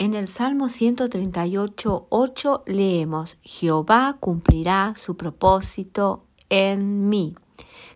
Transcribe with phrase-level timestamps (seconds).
[0.00, 7.34] En el Salmo 138, 8 leemos, Jehová cumplirá su propósito en mí.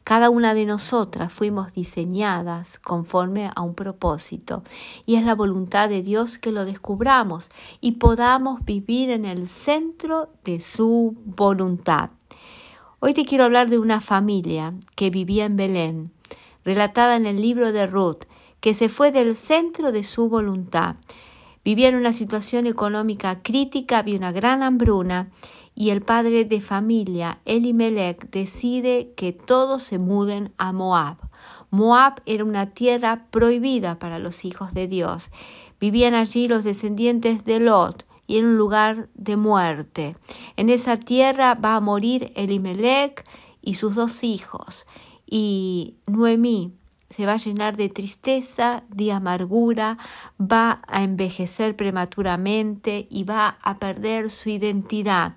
[0.02, 4.64] Cada una de nosotras fuimos diseñadas conforme a un propósito
[5.06, 7.50] y es la voluntad de Dios que lo descubramos
[7.80, 12.10] y podamos vivir en el centro de su voluntad.
[12.98, 16.12] Hoy te quiero hablar de una familia que vivía en Belén,
[16.64, 18.24] relatada en el libro de Ruth,
[18.58, 20.96] que se fue del centro de su voluntad
[21.64, 25.30] Vivía en una situación económica crítica, había una gran hambruna
[25.74, 31.16] y el padre de familia, Elimelech, decide que todos se muden a Moab.
[31.70, 35.30] Moab era una tierra prohibida para los hijos de Dios.
[35.80, 40.16] Vivían allí los descendientes de Lot y en un lugar de muerte.
[40.56, 43.24] En esa tierra va a morir Elimelech
[43.62, 44.86] y sus dos hijos.
[45.26, 46.74] Y Noemí,
[47.12, 49.98] se va a llenar de tristeza, de amargura,
[50.40, 55.34] va a envejecer prematuramente y va a perder su identidad.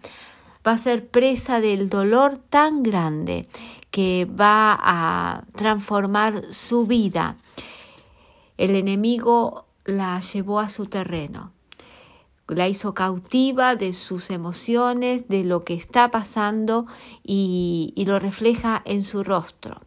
[0.65, 3.47] Va a ser presa del dolor tan grande
[3.91, 7.35] que va a transformar su vida.
[8.57, 11.51] El enemigo la llevó a su terreno
[12.47, 16.85] la hizo cautiva de sus emociones, de lo que está pasando
[17.23, 19.81] y, y, lo refleja en su rostro.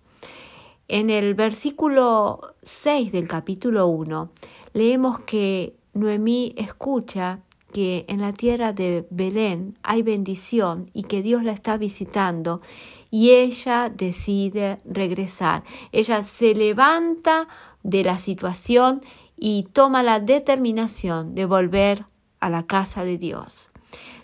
[0.90, 4.30] En el versículo 6 del capítulo 1
[4.72, 7.40] leemos que Noemí escucha
[7.74, 12.62] que en la tierra de Belén hay bendición y que Dios la está visitando
[13.10, 15.62] y ella decide regresar.
[15.92, 17.48] Ella se levanta
[17.82, 19.02] de la situación
[19.36, 22.06] y toma la determinación de volver
[22.40, 23.70] a la casa de Dios.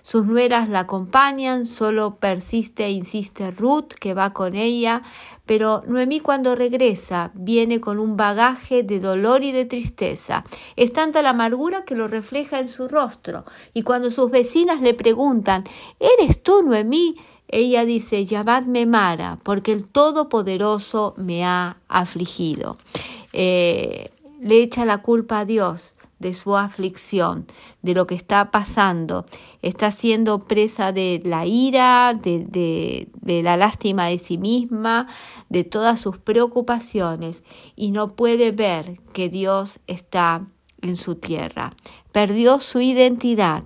[0.05, 5.00] Sus nueras la acompañan, solo persiste e insiste Ruth que va con ella,
[5.47, 10.44] pero Noemí cuando regresa viene con un bagaje de dolor y de tristeza.
[10.77, 13.47] Es tanta la amargura que lo refleja en su rostro.
[13.72, 15.64] Y cuando sus vecinas le preguntan
[15.98, 17.16] ¿Eres tú, Noemí?
[17.48, 22.76] Ella dice llamadme Mara, porque el Todopoderoso me ha afligido.
[23.32, 25.94] Eh, le echa la culpa a Dios
[26.25, 27.47] de su aflicción,
[27.83, 29.27] de lo que está pasando.
[29.61, 32.47] Está siendo presa de la ira, de,
[33.21, 35.07] de, la lástima de sí misma,
[35.51, 37.45] de todas sus preocupaciones
[37.77, 40.47] y no puede ver que Dios está
[40.81, 41.73] en su tierra.
[42.11, 43.65] Perdió su identidad.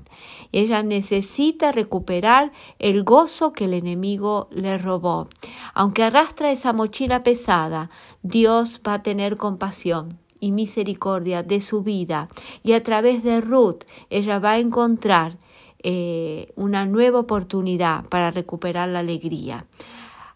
[0.51, 5.29] Ella necesita recuperar el gozo que el enemigo le robó.
[5.75, 7.89] Aunque arrastra esa mochila pesada,
[8.23, 12.28] Dios va a tener compasión y misericordia de su vida
[12.62, 15.38] y a través de Ruth ella va a encontrar
[15.82, 19.66] eh, una nueva oportunidad para recuperar la alegría.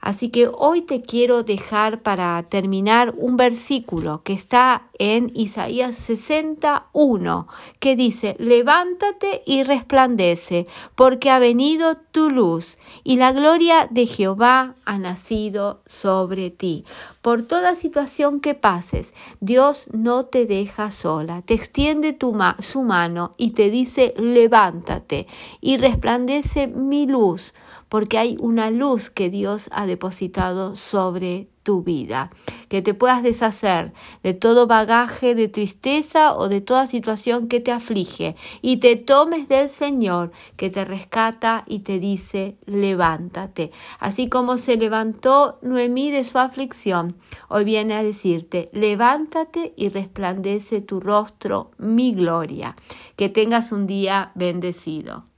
[0.02, 7.46] Así que hoy te quiero dejar para terminar un versículo que está en Isaías 61,
[7.78, 14.74] que dice, levántate y resplandece, porque ha venido tu luz y la gloria de Jehová
[14.84, 16.84] ha nacido sobre ti.
[17.20, 22.18] Por toda situación que pases, Dios no te deja sola, te extiende
[22.58, 25.28] su mano y te dice, levántate
[25.60, 27.54] y resplandece mi luz
[27.92, 32.30] porque hay una luz que Dios ha depositado sobre tu vida,
[32.68, 33.92] que te puedas deshacer
[34.22, 39.48] de todo bagaje de tristeza o de toda situación que te aflige y te tomes
[39.48, 43.70] del Señor que te rescata y te dice levántate.
[44.00, 47.14] Así como se levantó Noemí de su aflicción,
[47.48, 52.74] hoy viene a decirte levántate y resplandece tu rostro mi gloria.
[53.16, 55.31] Que tengas un día bendecido.